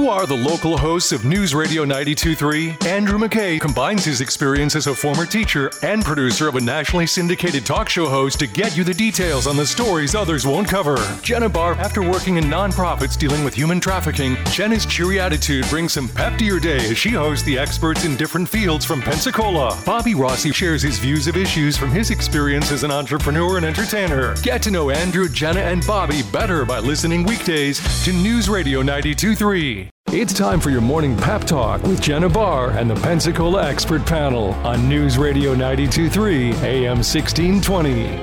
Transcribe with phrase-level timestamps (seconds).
[0.00, 2.86] Who are the local hosts of News Radio 92.3?
[2.86, 7.66] Andrew McKay combines his experience as a former teacher and producer of a nationally syndicated
[7.66, 10.96] talk show host to get you the details on the stories others won't cover.
[11.20, 16.08] Jenna Barr, after working in nonprofits dealing with human trafficking, Jenna's cheery attitude brings some
[16.08, 19.78] pep to your day as she hosts the experts in different fields from Pensacola.
[19.84, 24.34] Bobby Rossi shares his views of issues from his experience as an entrepreneur and entertainer.
[24.36, 29.89] Get to know Andrew, Jenna, and Bobby better by listening weekdays to News Radio 92.3.
[30.12, 34.54] It's time for your morning pep talk with Jenna Barr and the Pensacola Expert Panel
[34.66, 38.20] on News Radio 92.3 AM 1620.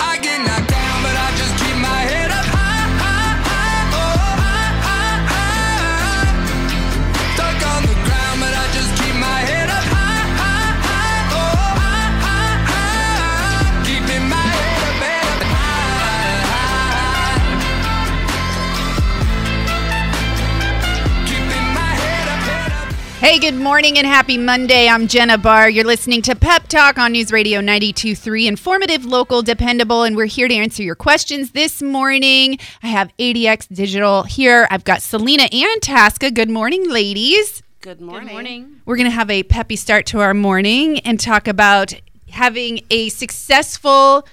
[23.28, 24.88] Hey, good morning and happy Monday.
[24.88, 25.70] I'm Jenna Barr.
[25.70, 30.48] You're listening to Pep Talk on News Radio 92.3, informative, local, dependable, and we're here
[30.48, 32.58] to answer your questions this morning.
[32.82, 34.66] I have ADX Digital here.
[34.72, 36.34] I've got Selena and Tasca.
[36.34, 37.64] Good morning, ladies.
[37.82, 38.80] Good morning.
[38.86, 41.96] We're going to have a peppy start to our morning and talk about
[42.30, 44.26] having a successful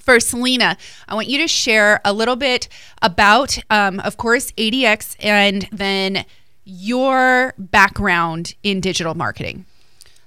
[0.00, 0.76] First, Selena,
[1.08, 2.68] I want you to share a little bit
[3.02, 6.24] about, um, of course, ADX and then
[6.64, 9.66] your background in digital marketing.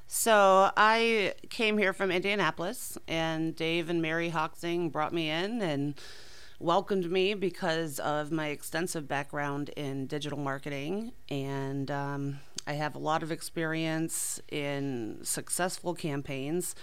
[0.07, 5.95] So I came here from Indianapolis, and Dave and Mary Hoxing brought me in and
[6.59, 11.13] welcomed me because of my extensive background in digital marketing.
[11.29, 16.75] And um, I have a lot of experience in successful campaigns.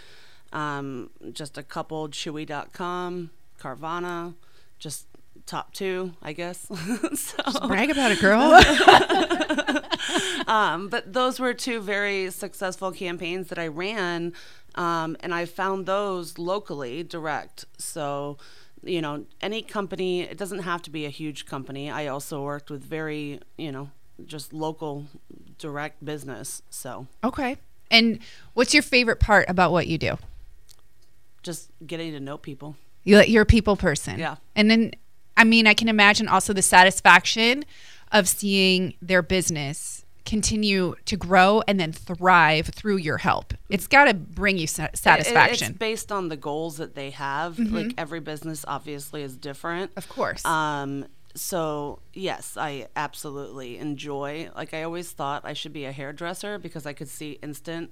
[0.52, 3.30] Um, just a couple Chewy.com,
[3.60, 4.34] Carvana,
[4.78, 5.06] just
[5.46, 6.68] top two, I guess.
[7.14, 8.60] so, Brag about it, girl.
[10.46, 14.32] um, but those were two very successful campaigns that I ran,
[14.74, 17.64] um, and I found those locally direct.
[17.78, 18.38] So,
[18.82, 21.90] you know, any company, it doesn't have to be a huge company.
[21.90, 23.90] I also worked with very, you know,
[24.26, 25.06] just local
[25.58, 26.62] direct business.
[26.70, 27.56] So, okay.
[27.90, 28.20] And
[28.54, 30.16] what's your favorite part about what you do?
[31.42, 32.76] Just getting to know people.
[33.04, 34.18] You- You're a people person.
[34.18, 34.36] Yeah.
[34.54, 34.92] And then,
[35.36, 37.64] I mean, I can imagine also the satisfaction
[38.12, 43.54] of seeing their business continue to grow and then thrive through your help.
[43.68, 45.70] It's got to bring you sa- It- satisfaction.
[45.70, 47.58] it's based on the goals that they have.
[47.58, 49.92] Like every business obviously is different.
[49.96, 50.44] of course.
[50.44, 54.50] Um, so yes, I absolutely enjoy.
[54.54, 57.90] Like I always thought I should be a hairdresser because I could see instant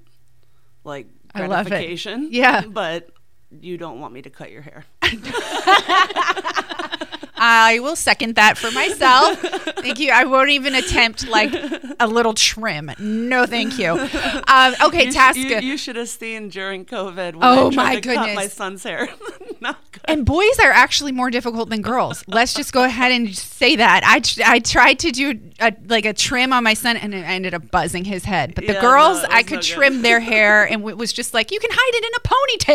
[0.84, 1.70] like I love it.
[1.70, 2.28] gratification.
[2.30, 2.62] Yeah.
[2.69, 3.10] But
[3.50, 4.84] you don't want me to cut your hair.
[7.41, 9.38] I will second that for myself.
[9.41, 10.10] thank you.
[10.12, 11.53] I won't even attempt like
[12.00, 12.91] a little trim.
[12.99, 13.93] No, thank you.
[13.93, 18.34] Um, okay, You, sh- you, you should have seen during COVID when Oh, my cut
[18.34, 19.09] my son's hair.
[19.60, 20.00] Not good.
[20.04, 22.22] and boys are actually more difficult than girls.
[22.28, 24.03] Let's just go ahead and say that.
[24.04, 27.19] I, tr- I tried to do a, like a trim on my son and I
[27.19, 28.54] ended up buzzing his head.
[28.54, 31.34] But the Yeah, girls, no, I could no trim their hair and it was just
[31.34, 32.21] like, you can hide it in a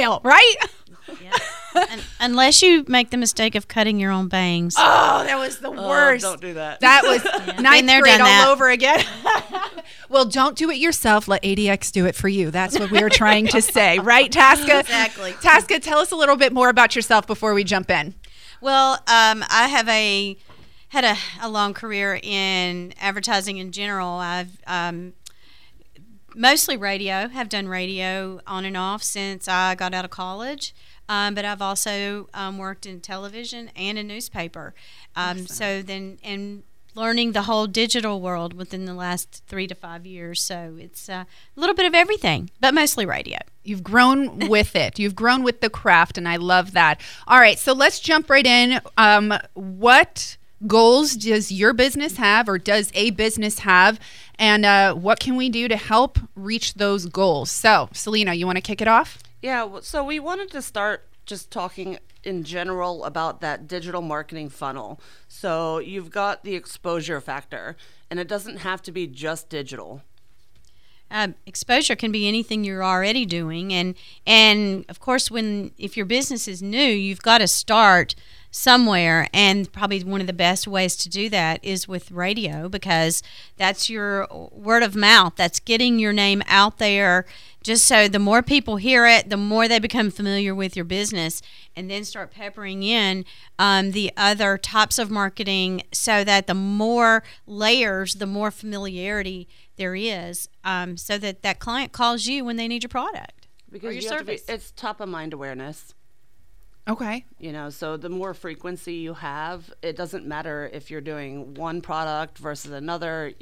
[0.09, 0.56] ponytail, right?
[1.75, 4.75] Un- Unless you make the mistake of cutting your own bangs.
[4.78, 6.24] Oh, that was the Oh, worst.
[6.24, 6.80] don't do that.
[6.81, 7.24] That was
[7.59, 8.47] ninth Been there, grade done all that.
[8.50, 9.03] over again.
[10.09, 11.28] well, don't do it yourself.
[11.28, 12.52] Let ADX do it for you.
[12.52, 14.81] That's what we are trying to say, right, Tasca?
[14.81, 15.31] Exactly.
[15.34, 18.14] Tasca, tell us a little bit more about yourself before we jump in.
[18.62, 20.38] Well, um, I have a
[20.90, 24.09] had a, a long career in advertising in general.
[24.20, 25.14] I've um,
[26.35, 27.28] mostly radio.
[27.29, 30.73] Have done radio on and off since I got out of college.
[31.09, 34.73] Um, but I've also um, worked in television and a newspaper.
[35.16, 36.64] Um, so then, and
[36.96, 40.41] learning the whole digital world within the last three to five years.
[40.41, 43.40] So it's uh, a little bit of everything, but mostly radio.
[43.64, 45.00] You've grown with it.
[45.00, 47.02] You've grown with the craft, and I love that.
[47.28, 48.79] All right, so let's jump right in.
[48.97, 53.99] Um, what goals does your business have, or does a business have,
[54.40, 57.52] and uh, what can we do to help reach those goals?
[57.52, 59.20] So, Selena, you want to kick it off?
[59.43, 65.01] Yeah, so we wanted to start just talking in general about that digital marketing funnel.
[65.28, 67.75] So you've got the exposure factor,
[68.09, 70.01] and it doesn't have to be just digital.
[71.11, 73.95] um, exposure can be anything you're already doing and
[74.25, 78.16] and of course when if your business is new you've got to start
[78.55, 83.23] somewhere and probably one of the best ways to do that is with radio because
[83.58, 87.26] that's your word of mouth that's getting your name out there
[87.64, 91.41] just so the more people hear it the more they become familiar with your business
[91.76, 93.26] and then start peppering in
[93.58, 99.47] um, the other types of marketing so that the more layers the more familiarity
[99.78, 103.90] there is um, so that that client calls you when they need your product Because
[103.90, 104.46] or your you have be, service.
[104.47, 105.96] it's top of mind awareness.
[106.88, 107.26] Okay.
[107.40, 111.80] You know, so the more frequency you have, it doesn't matter if you're doing one
[111.82, 113.34] product versus another.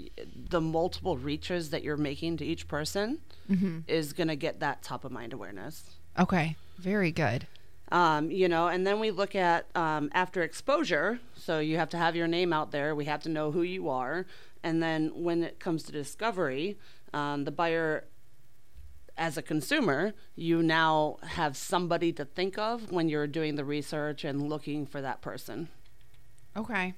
[0.50, 3.20] The multiple reaches that you're making to each person
[3.88, 5.84] is going to get that top of mind awareness.
[6.20, 6.56] Okay.
[6.78, 7.48] Very good.
[7.92, 11.20] Um, you know, and then we look at um, after exposure.
[11.36, 12.96] So you have to have your name out there.
[12.96, 14.26] We have to know who you are.
[14.64, 16.78] And then when it comes to discovery,
[17.14, 18.06] um, the buyer,
[19.18, 24.24] as a consumer, you now have somebody to think of when you're doing the research
[24.24, 25.70] and looking for that person.
[26.56, 26.94] Okay.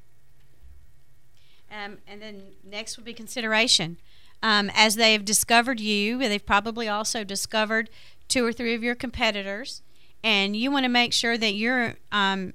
[1.72, 3.98] Um, and then next would be consideration.
[4.42, 7.90] Um, as they've discovered you, they've probably also discovered
[8.28, 9.82] two or three of your competitors,
[10.24, 12.54] and you want to make sure that you're um,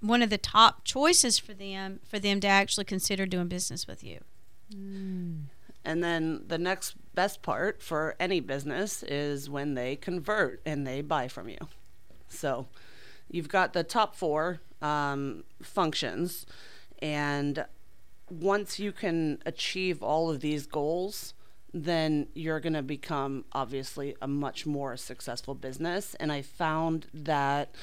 [0.00, 4.02] one of the top choices for them for them to actually consider doing business with
[4.02, 4.20] you.
[5.88, 11.00] And then the next best part for any business is when they convert and they
[11.00, 11.56] buy from you.
[12.28, 12.66] So
[13.30, 16.44] you've got the top four um, functions,
[17.00, 17.64] and
[18.28, 21.32] once you can achieve all of these goals,
[21.72, 26.14] then you're going to become obviously a much more successful business.
[26.16, 27.74] And I found that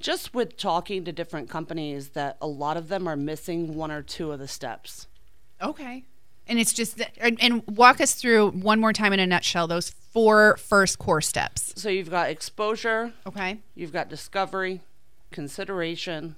[0.00, 4.02] just with talking to different companies, that a lot of them are missing one or
[4.02, 5.06] two of the steps.
[5.62, 6.04] Okay.
[6.46, 9.66] And it's just that, and, and walk us through one more time in a nutshell
[9.66, 11.72] those four first core steps.
[11.76, 13.58] So you've got exposure, Okay.
[13.74, 14.80] you've got discovery,
[15.30, 16.36] consideration,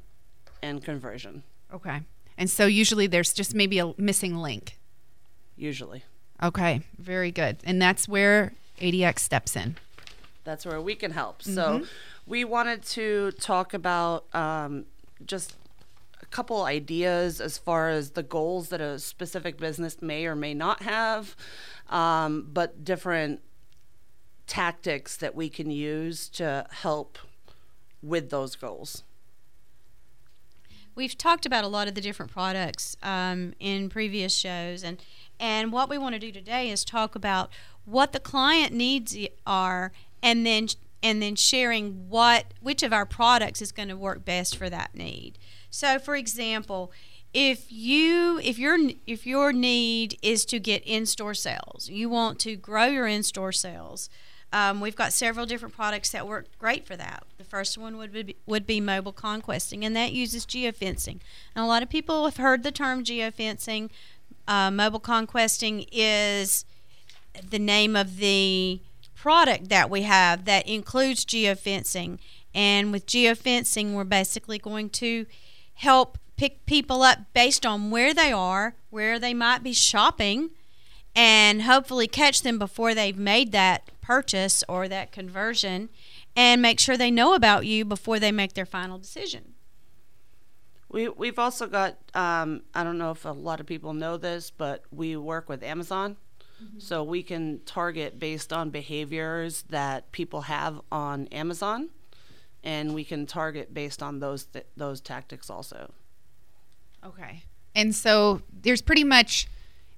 [0.62, 1.42] and conversion,
[1.72, 2.00] Okay.
[2.38, 4.78] And so usually there's just maybe a missing link.
[5.56, 6.04] usually.
[6.42, 6.82] Okay.
[6.98, 7.56] Very good.
[7.64, 9.76] And that's where ADX steps in.
[10.44, 11.42] That's where we can help.
[11.42, 11.84] So
[12.26, 14.84] we wanted to talk about um,
[15.24, 15.54] just
[16.30, 20.82] couple ideas as far as the goals that a specific business may or may not
[20.82, 21.36] have,
[21.88, 23.40] um, but different
[24.46, 27.18] tactics that we can use to help
[28.02, 29.02] with those goals.
[30.94, 35.02] We've talked about a lot of the different products um, in previous shows, and
[35.38, 37.50] and what we want to do today is talk about
[37.84, 39.14] what the client needs
[39.46, 40.68] are, and then
[41.02, 44.94] and then sharing what which of our products is going to work best for that
[44.94, 45.38] need.
[45.70, 46.92] So, for example,
[47.32, 52.56] if you if your if your need is to get in-store sales, you want to
[52.56, 54.08] grow your in-store sales.
[54.52, 57.24] Um, we've got several different products that work great for that.
[57.36, 61.20] The first one would be would be mobile conquesting, and that uses geofencing.
[61.54, 63.90] And a lot of people have heard the term geofencing.
[64.48, 66.64] Uh, mobile conquesting is
[67.50, 68.80] the name of the
[69.14, 72.18] product that we have that includes geofencing.
[72.54, 75.26] And with geofencing, we're basically going to
[75.76, 80.50] help pick people up based on where they are, where they might be shopping,
[81.14, 85.88] and hopefully catch them before they've made that purchase or that conversion
[86.36, 89.54] and make sure they know about you before they make their final decision.
[90.88, 94.50] We we've also got um, I don't know if a lot of people know this,
[94.50, 96.16] but we work with Amazon,
[96.78, 101.90] so we can target based on behaviors that people have on Amazon,
[102.66, 105.92] and we can target based on those th- those tactics also.
[107.04, 107.44] Okay.
[107.74, 109.46] And so there's pretty much,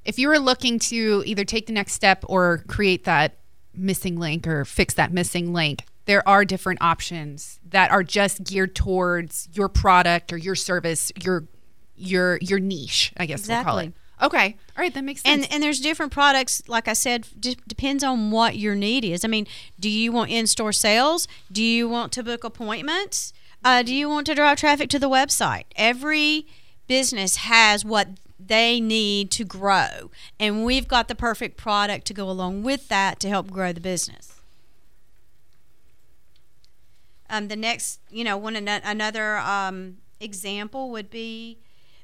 [0.05, 3.39] if you were looking to either take the next step or create that
[3.73, 8.75] missing link or fix that missing link, there are different options that are just geared
[8.75, 11.49] towards your product or your service, your
[11.97, 13.93] your your niche, I guess we'll call it.
[14.21, 14.57] Okay.
[14.77, 15.45] All right, that makes sense.
[15.45, 16.63] And and there's different products.
[16.69, 19.25] Like I said, d- depends on what your need is.
[19.25, 19.47] I mean,
[19.79, 21.29] do you want in-store sales?
[21.53, 23.33] Do you want to book appointments?
[23.65, 25.65] Uh, do you want to drive traffic to the website?
[25.77, 26.47] Every
[26.87, 28.09] business has what
[28.39, 33.21] they need to grow, and we've got the perfect product to go along with that
[33.21, 34.35] to help grow the business.
[37.31, 41.59] Um, the next, you know, one ano- another um, example would be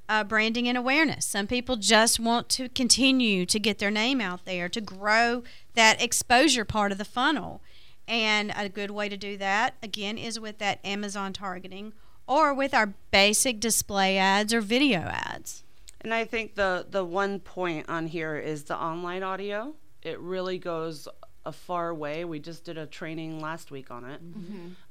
[0.08, 1.26] uh, branding and awareness.
[1.26, 5.42] Some people just want to continue to get their name out there, to grow
[5.74, 7.62] that exposure part of the funnel.
[8.06, 11.94] And a good way to do that, again, is with that Amazon targeting
[12.26, 15.64] or with our basic display ads or video ads.
[16.00, 19.74] And I think the the one point on here is the online audio.
[20.02, 21.08] It really goes
[21.46, 22.26] a far way.
[22.26, 24.20] We just did a training last week on it,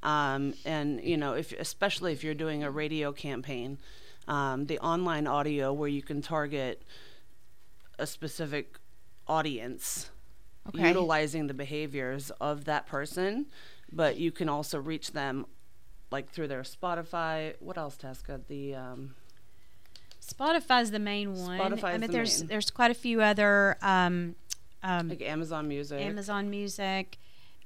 [0.02, 3.78] um, and you know, if especially if you're doing a radio campaign,
[4.28, 6.82] um, the online audio where you can target
[8.00, 8.78] a specific
[9.28, 10.10] audience,
[10.70, 10.88] Okay.
[10.88, 13.48] utilizing the behaviors of that person,
[13.92, 15.46] but you can also reach them
[16.10, 17.56] like through their Spotify.
[17.60, 18.40] What else, Tasca?
[18.48, 19.16] The um,
[20.26, 21.60] Spotify's the main one.
[21.60, 22.48] Spotify's I mean, the there's main.
[22.50, 24.36] there's quite a few other um,
[24.84, 26.00] um, like Amazon Music.
[26.02, 27.18] Amazon Music.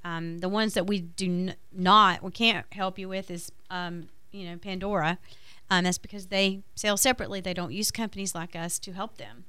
[0.04, 4.08] Um, the ones that we do n- not, we can't help you with is, um,
[4.32, 5.18] you know, Pandora.
[5.70, 7.42] Um, that's because they sell separately.
[7.42, 9.46] They don't use companies like us to help them.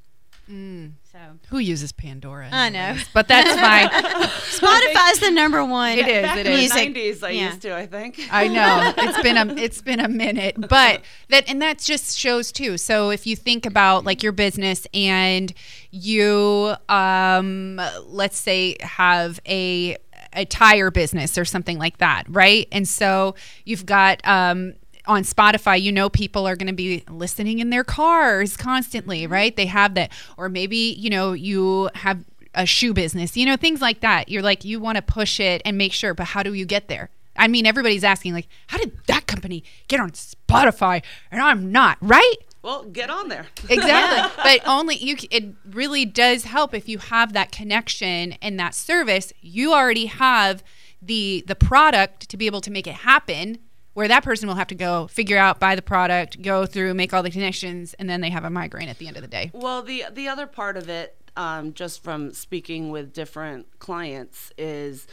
[1.13, 1.19] So
[1.51, 2.49] Who uses Pandora?
[2.51, 2.97] I know.
[3.13, 3.89] but that's fine.
[4.49, 5.99] Spotify's the number one.
[5.99, 6.95] It is, Back it in the Music.
[6.95, 7.47] 90s, I Yeah.
[7.49, 8.19] used to, I think.
[8.31, 12.51] I know it's been a it's been a minute, but that and that just shows
[12.51, 12.79] too.
[12.79, 15.53] So if you think about like your business and
[15.91, 19.99] you um let's say have a
[20.33, 22.67] a tire business or something like that, right?
[22.73, 23.35] And so
[23.67, 24.73] you've got um
[25.09, 29.33] on Spotify, you know people are going to be listening in their cars constantly, mm-hmm.
[29.33, 29.57] right?
[29.57, 32.25] They have that or maybe, you know, you have
[32.55, 34.29] a shoe business, you know, things like that.
[34.29, 36.89] You're like you want to push it and make sure, but how do you get
[36.89, 37.11] there?
[37.37, 41.97] I mean, everybody's asking like, how did that company get on Spotify and I'm not,
[42.01, 42.37] right?
[42.63, 43.47] Well, get on there.
[43.71, 44.43] Exactly.
[44.43, 49.33] but only you it really does help if you have that connection and that service.
[49.41, 50.63] You already have
[51.01, 53.59] the the product to be able to make it happen
[53.99, 57.13] where that person will have to go figure out buy the product, go through, make
[57.13, 59.51] all the connections and then they have a migraine at the end of the day.
[59.53, 65.09] Well, the the other part of it, um, just from speaking with different clients, is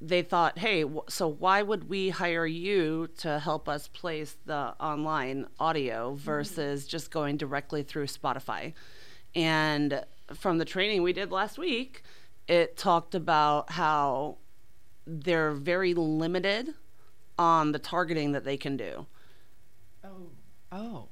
[0.00, 4.76] they thought, hey, w- so why would we hire you to help us place the
[4.78, 8.74] online audio versus just going directly through Spotify?
[9.34, 12.04] And from the training we did last week,
[12.46, 14.36] it talked about how
[15.04, 16.74] they're very limited
[17.38, 19.06] on the targeting that they can do.
[20.04, 20.28] Oh.
[20.70, 21.08] oh.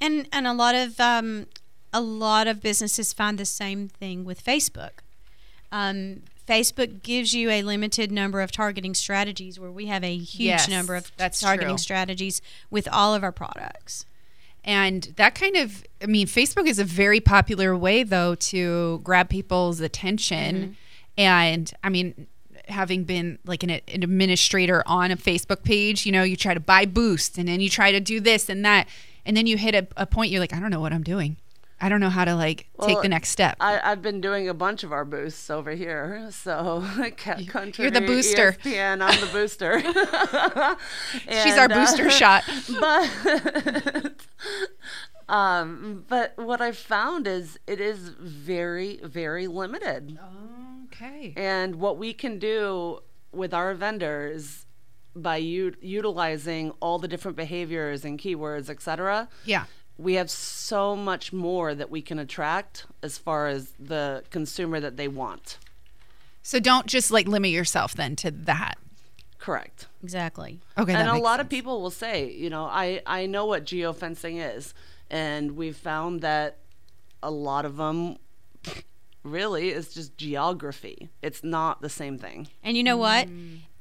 [0.00, 1.46] and and a lot of um,
[1.92, 5.00] a lot of businesses find the same thing with Facebook.
[5.72, 10.46] Um, Facebook gives you a limited number of targeting strategies, where we have a huge
[10.48, 11.82] Yes, number of that's targeting true.
[11.82, 14.04] strategies with all of our products.
[14.62, 19.28] And that kind of, I mean, Facebook is a very popular way, though, to grab
[19.28, 20.76] people's attention.
[21.18, 22.26] And I mean,
[22.68, 26.60] having been like an, an administrator on a Facebook page, you know, you try to
[26.60, 28.88] buy boost and then you try to do this and that.
[29.26, 31.36] And then you hit a, a point, you're like, I don't know what I'm doing.
[31.80, 33.56] I don't know how to like take the next step.
[33.60, 36.28] I, I've been doing a bunch of our boosts over here.
[36.30, 36.82] So
[37.16, 38.52] Cat Country, you're the booster.
[38.52, 39.80] ESPN, I'm the booster.
[41.42, 42.44] She's our And, uh, booster shot.
[42.80, 44.14] But
[45.28, 50.18] um, but what I've found is it is very very limited.
[50.94, 51.32] Okay.
[51.36, 53.00] And what we can do
[53.32, 54.66] with our vendors
[55.16, 59.28] by u- utilizing all the different behaviors and keywords, etc.
[59.44, 59.64] Yeah.
[59.96, 64.96] we have so much more that we can attract as far as the consumer that
[64.96, 65.58] they want.
[66.42, 68.74] So don't just like limit yourself then to that.
[69.38, 69.86] Correct.
[70.02, 70.60] Exactly.
[70.78, 70.94] Okay.
[70.94, 74.56] and a makes lot of people will say, you know, I, I know what geofencing
[74.56, 74.74] is.
[75.10, 76.58] And we've found that
[77.22, 78.16] a lot of them
[79.24, 81.08] really is just geography.
[81.22, 82.48] It's not the same thing.
[82.62, 83.28] And you know what?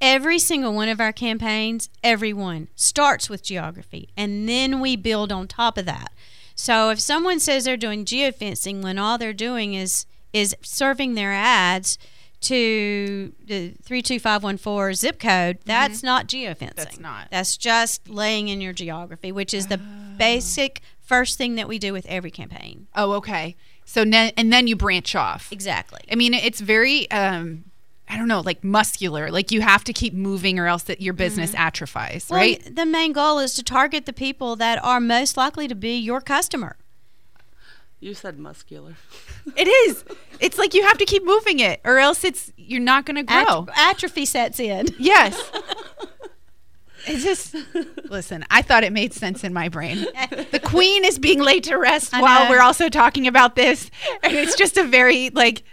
[0.02, 5.32] Every single one of our campaigns, every one starts with geography, and then we build
[5.32, 6.12] on top of that.
[6.56, 11.32] So if someone says they're doing geofencing when all they're doing is is serving their
[11.32, 11.98] ads
[12.42, 15.68] to the 32514 zip code, mm-hmm.
[15.68, 16.76] that's not geofencing.
[16.76, 17.28] That's not.
[17.32, 20.18] That's just laying in your geography, which is the oh.
[20.18, 22.88] basic first thing that we do with every campaign.
[22.96, 23.56] Oh, okay.
[23.86, 25.52] So then, and then you branch off.
[25.52, 26.00] Exactly.
[26.12, 27.66] I mean, it's very, um,
[28.10, 29.30] I don't know, like muscular.
[29.32, 32.75] Like you have to keep moving, or else that your business atrophies, Well, right?
[32.75, 36.22] The main goal is to target the people that are most likely to be your
[36.22, 36.75] customer.
[38.00, 38.96] You said muscular.
[39.58, 40.04] It is.
[40.40, 43.24] It's like you have to keep moving it, or else it's you're not going to
[43.24, 43.68] grow.
[43.75, 44.88] At- atrophy sets in.
[44.98, 45.52] yes.
[47.05, 47.55] It's just
[48.10, 48.45] listen.
[48.50, 50.05] I thought it made sense in my brain.
[50.51, 53.89] The queen is being laid to rest while we're also talking about this,
[54.24, 55.63] and it's just a very like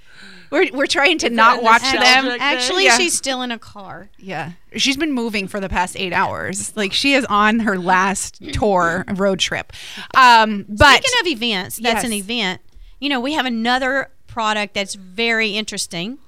[0.50, 2.24] we're we're trying to not watch them.
[2.26, 2.36] thing?
[2.40, 2.96] Actually, Yeah.
[2.98, 4.10] she's still in a car.
[4.18, 4.52] Yeah.
[4.76, 6.76] She's been moving for the past eight hours.
[6.76, 9.72] Like she is on her last tour road trip.
[10.16, 12.60] Um, but Speaking of events, that's an event.
[12.98, 16.18] You know, we have another product that's very interesting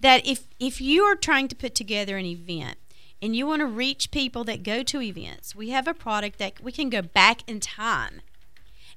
[0.00, 2.76] that if if you are trying to put together an event
[3.24, 6.62] and you want to reach people that go to events, we have a product that
[6.62, 8.20] we can go back in time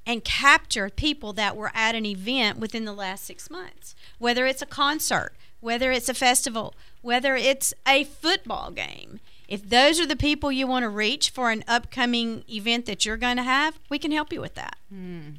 [0.06, 4.62] and capture people that were at an event within the last six months, whether it's
[4.62, 5.32] a concert,
[5.62, 9.22] whether it's a festival, whether it's a football game.
[9.48, 13.16] If those are the people you want to reach for an upcoming event that you're
[13.16, 14.76] going to have, we can help you with that.
[14.90, 15.30] Hmm.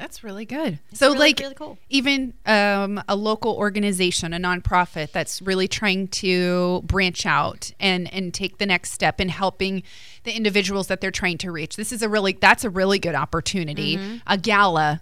[0.00, 0.78] That's really good.
[0.94, 1.76] so, really, like, really cool.
[1.90, 8.32] even um, a local organization, a nonprofit that's really trying to branch out and and
[8.32, 9.82] take the next step in helping
[10.24, 11.76] the individuals that they're trying to reach.
[11.76, 13.98] This is a really that's a really good opportunity.
[13.98, 14.16] Mm-hmm.
[14.26, 15.00] A gala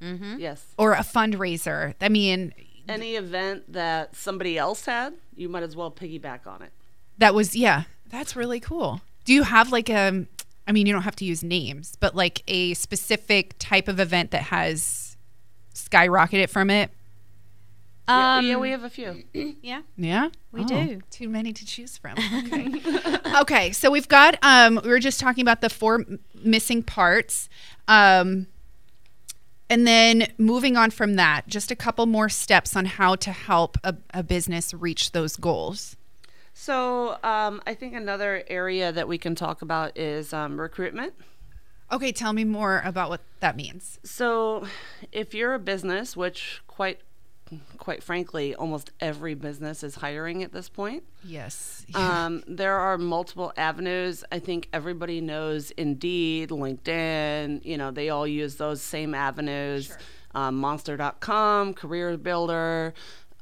[0.00, 0.64] Yes.
[0.78, 1.94] or a fundraiser.
[2.00, 2.54] I mean,
[2.88, 6.70] Any event that somebody else had, you might as well piggyback on it.
[7.18, 9.00] that was yeah, that's really cool.
[9.24, 10.26] Do you have like a?
[10.70, 14.30] I mean, you don't have to use names, but like a specific type of event
[14.30, 15.16] that has
[15.74, 16.92] skyrocketed from it.
[18.08, 19.24] Yeah, Um, yeah, we have a few.
[19.62, 19.82] yeah.
[19.96, 21.00] Yeah, We Oh, do.
[21.10, 22.14] Too many to choose from.
[22.46, 22.70] Okay.
[23.40, 24.36] okay, so we've got.
[24.42, 27.48] Um, we were just talking about the four m- missing parts,
[27.88, 28.46] um,
[29.68, 33.76] and then moving on from that, just a couple more steps on how to help
[33.82, 35.96] a, a business reach those goals.
[36.60, 41.14] So um, I think another area that we can talk about is um, recruitment.
[41.90, 43.98] Okay, tell me more about what that means.
[44.04, 44.66] So
[45.10, 47.00] if you're a business, which quite
[47.78, 51.04] quite frankly, almost every business is hiring at this point.
[51.24, 51.86] Yes.
[51.94, 54.22] Um, there are multiple avenues.
[54.30, 59.96] I think everybody knows Indeed, LinkedIn, you know, they all use those same avenues.
[60.34, 62.92] Um, Monster.com, Career Builder.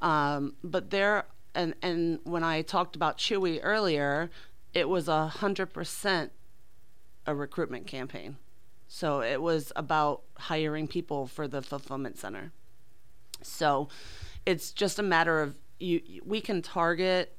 [0.01, 1.25] Um, but there,
[1.55, 4.29] and, and when I talked about Chewy earlier,
[4.73, 6.31] it was a hundred percent
[7.25, 8.37] a recruitment campaign.
[8.87, 12.51] So it was about hiring people for the fulfillment center.
[13.43, 13.87] So
[14.45, 17.35] it's just a matter of you we can target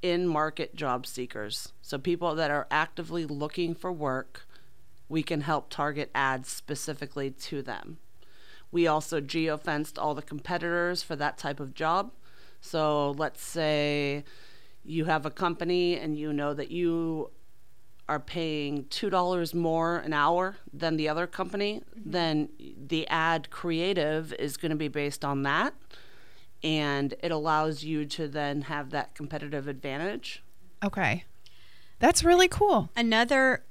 [0.00, 1.72] in market job seekers.
[1.82, 4.46] So people that are actively looking for work,
[5.08, 7.98] we can help target ads specifically to them.
[8.72, 12.12] We also geofenced all the competitors for that type of job.
[12.64, 14.24] So let's say
[14.84, 17.30] you have a company and you know that you
[18.08, 24.32] are paying two dollars more an hour than the other company, then the ad creative
[24.34, 25.74] is going to be based on that,
[26.62, 30.42] and it allows you to then have that competitive advantage.
[30.82, 31.24] Okay.
[31.98, 32.88] That's really cool.
[32.96, 33.64] another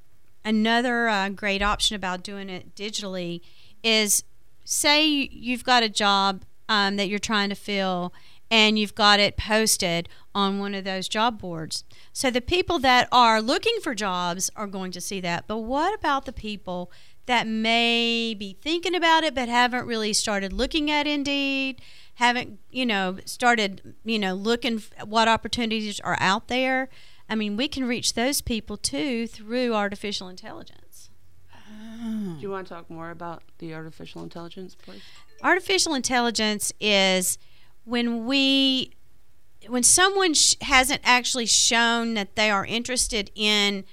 [0.45, 3.41] another uh, great option about doing it digitally
[3.83, 4.23] is
[4.63, 8.13] say you've got a job um, that you're trying to fill
[8.53, 11.83] and you've got it posted on one of those job boards.
[12.13, 15.47] So the people that are looking for jobs are going to see that.
[15.47, 16.91] But what about the people
[17.25, 21.81] that may be thinking about it but haven't really started looking at indeed
[22.15, 26.89] haven't you know started you know looking what opportunities are out there?
[27.27, 31.09] I mean we can reach those people too through artificial intelligence.
[32.03, 35.01] Do you want to talk more about the artificial intelligence, please?
[35.41, 37.39] artificial intelligence is
[37.85, 38.91] when we
[39.67, 43.85] when someone sh- hasn't actually shown that they are interested in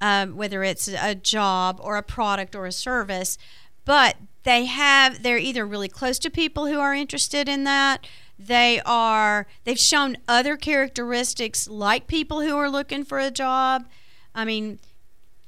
[0.00, 3.38] um, whether it's a job or a product or a service
[3.84, 8.06] but they have they're either really close to people who are interested in that
[8.38, 13.86] they are they've shown other characteristics like people who are looking for a job
[14.34, 14.78] i mean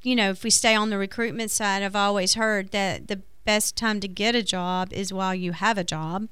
[0.02, 3.76] you know, if we stay on the recruitment side, I've always heard that the best
[3.76, 6.28] time to get a job is while you have a job.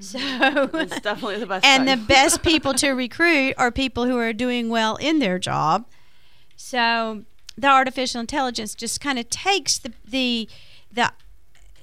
[0.00, 0.72] Mm-hmm.
[0.72, 1.64] So, It's definitely the best.
[1.64, 5.86] and the best people to recruit are people who are doing well in their job.
[6.56, 7.24] So,
[7.56, 10.48] the artificial intelligence just kind of takes the the
[10.92, 11.12] the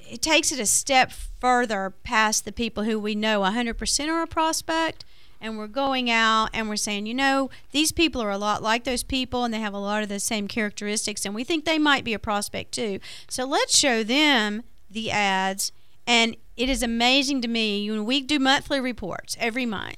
[0.09, 4.27] it takes it a step further past the people who we know 100% are a
[4.27, 5.03] prospect
[5.41, 8.83] and we're going out and we're saying, you know, these people are a lot like
[8.83, 11.79] those people and they have a lot of the same characteristics and we think they
[11.79, 12.99] might be a prospect too.
[13.27, 15.71] So let's show them the ads
[16.07, 19.97] and it is amazing to me when we do monthly reports every month.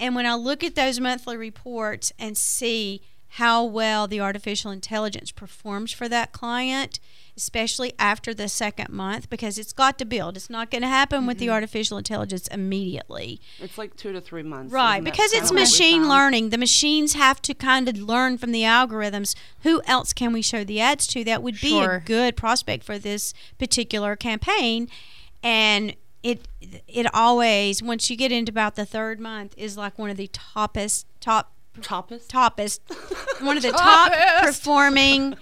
[0.00, 3.02] And when I look at those monthly reports and see
[3.36, 7.00] how well the artificial intelligence performs for that client,
[7.34, 10.36] especially after the second month, because it's got to build.
[10.36, 11.54] It's not going to happen with the mm-hmm.
[11.54, 13.40] artificial intelligence immediately.
[13.58, 14.70] it's like two to three months.
[14.70, 16.50] Right, because it's machine learning.
[16.50, 19.34] The machines have to kind of learn from the algorithms.
[19.60, 21.94] Who else can we show the ads to that would be Sure.
[21.94, 24.88] a good prospect for this particular campaign?
[25.42, 26.46] And it
[26.86, 30.28] it always once you get into about the third month is like one of the
[30.28, 32.28] toppest top Toppest?
[32.28, 32.80] toppest
[33.44, 35.34] one of the top performing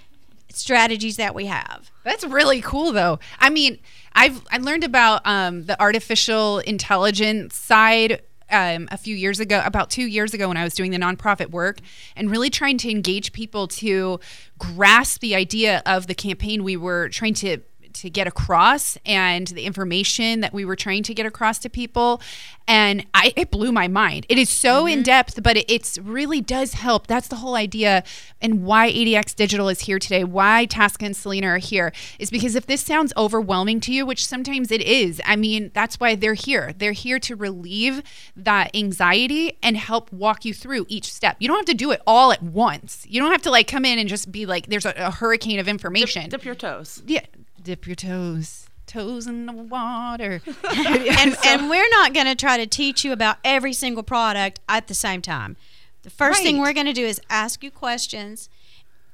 [0.48, 1.90] strategies that we have.
[2.04, 3.18] That's really cool, though.
[3.38, 3.78] I mean,
[4.12, 9.90] I've I learned about um, the artificial intelligence side um, a few years ago, about
[9.90, 11.78] two years ago, when I was doing the nonprofit work
[12.16, 14.20] and really trying to engage people to
[14.58, 17.58] grasp the idea of the campaign we were trying to
[17.94, 22.20] to get across and the information that we were trying to get across to people.
[22.68, 24.26] And I, it blew my mind.
[24.28, 25.02] It is so in mm-hmm.
[25.02, 27.06] depth but it it's really does help.
[27.06, 28.04] That's the whole idea
[28.40, 32.54] and why adx digital is here today why tasca and selena are here is because
[32.54, 36.34] if this sounds overwhelming to you which sometimes it is i mean that's why they're
[36.34, 36.72] here.
[36.76, 38.02] They're here to relieve
[38.36, 41.36] that anxiety and help walk you through each step.
[41.38, 43.06] You don't have to do it all at once.
[43.08, 45.58] You don't have to like come in and just be like there's a, a hurricane
[45.58, 46.28] of information.
[46.28, 47.02] Dip your toes.
[47.06, 47.24] yeah,
[47.62, 50.42] dip your toes, toes in the water.
[50.76, 54.88] and, and we're not going to try to teach you about every single product at
[54.88, 55.56] the same time.
[56.02, 58.48] The first thing we're going to do is ask you questions,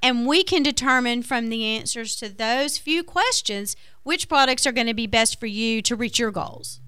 [0.02, 4.86] and we can determine from the answers to those few questions which products are going
[4.86, 6.80] to be best for you to reach your goals.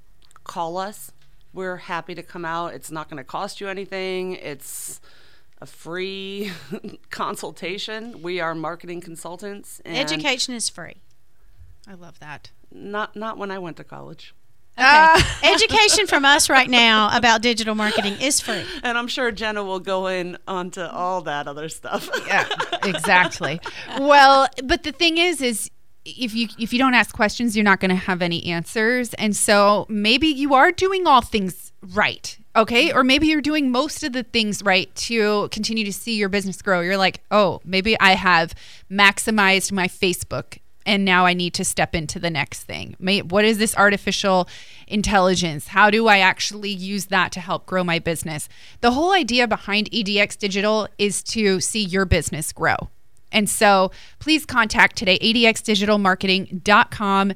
[0.44, 1.12] call us.
[1.52, 2.74] We're happy to come out.
[2.74, 4.32] It's not going to cost you anything.
[4.34, 5.00] It's
[5.60, 6.50] a free
[7.10, 8.22] consultation.
[8.22, 9.80] We are marketing consultants.
[9.84, 10.96] And Education is free.
[11.86, 14.34] i love that Not not when I went to college.
[14.78, 14.86] Okay.
[14.86, 15.40] Ah.
[15.54, 18.64] Education from us right now about digital marketing is free.
[18.82, 22.08] And I'm sure Jenna will go in onto all that other stuff.
[22.26, 22.46] yeah
[22.84, 23.60] exactly
[23.98, 25.70] well but the thing is is
[26.04, 29.36] if you if you don't ask questions you're not going to have any answers and
[29.36, 34.12] so maybe you are doing all things right okay or maybe you're doing most of
[34.12, 38.12] the things right to continue to see your business grow you're like oh maybe i
[38.12, 38.54] have
[38.90, 40.58] maximized my facebook
[40.90, 42.96] and now I need to step into the next thing.
[42.98, 44.48] May, what is this artificial
[44.88, 45.68] intelligence?
[45.68, 48.48] How do I actually use that to help grow my business?
[48.80, 52.74] The whole idea behind ADX Digital is to see your business grow.
[53.30, 57.32] And so please contact today, adxdigitalmarketing.com,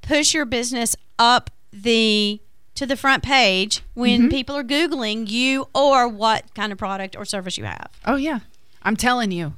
[0.01, 2.39] push your business up the
[2.75, 4.29] to the front page when Mm-hmm.
[4.29, 7.89] people are googling you or what kind of product or service you have.
[8.05, 8.39] Oh yeah,
[8.83, 9.53] I'm telling you,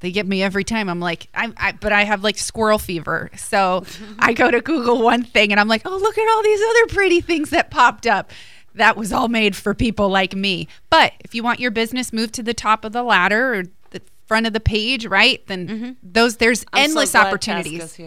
[0.00, 0.88] they get me every time.
[0.88, 3.84] I'm like, I, I but I have like squirrel fever, so
[4.18, 6.86] I go to Google one thing and I'm like, oh look at all these other
[6.94, 8.30] pretty things that popped up.
[8.74, 10.68] That was all made for people like me.
[10.90, 14.02] But if you want your business moved to the top of the ladder or the
[14.26, 15.46] front of the page, right?
[15.46, 17.98] Then those there's I'm so endless glad opportunities.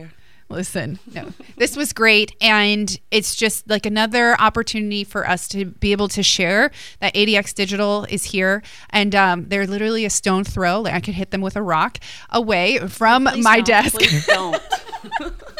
[0.49, 2.33] Listen, no, this was great.
[2.39, 7.53] And it's just like another opportunity for us to be able to share that ADX
[7.53, 8.63] Digital is here.
[8.91, 10.79] And um, they're literally a stone throw.
[10.79, 11.97] Like I could hit them with a rock
[12.29, 13.65] away from Please my don't.
[13.65, 13.95] desk.